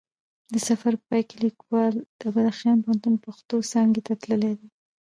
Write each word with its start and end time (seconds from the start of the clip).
د 0.53 0.55
سفر 0.67 0.93
په 0.99 1.03
پای 1.09 1.21
کې 1.29 1.35
لیکوال 1.45 1.93
د 2.19 2.21
بدخشان 2.35 2.77
پوهنتون 2.83 3.15
پښتو 3.25 3.55
څانګی 3.71 4.01
ته 4.07 4.13
تللی 4.21 4.53
دی 4.59 4.67